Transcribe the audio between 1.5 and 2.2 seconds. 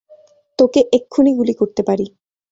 করতে পারি।